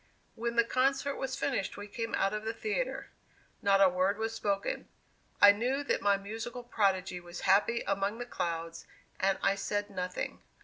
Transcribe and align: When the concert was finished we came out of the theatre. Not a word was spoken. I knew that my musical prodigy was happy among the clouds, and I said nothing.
When 0.33 0.55
the 0.55 0.63
concert 0.63 1.15
was 1.15 1.35
finished 1.35 1.77
we 1.77 1.85
came 1.87 2.15
out 2.15 2.33
of 2.33 2.43
the 2.43 2.55
theatre. 2.55 3.11
Not 3.61 3.81
a 3.83 3.87
word 3.87 4.17
was 4.17 4.33
spoken. 4.33 4.87
I 5.39 5.51
knew 5.51 5.83
that 5.83 6.01
my 6.01 6.17
musical 6.17 6.63
prodigy 6.63 7.19
was 7.19 7.41
happy 7.41 7.83
among 7.85 8.17
the 8.17 8.25
clouds, 8.25 8.87
and 9.19 9.37
I 9.43 9.53
said 9.53 9.91
nothing. 9.91 10.41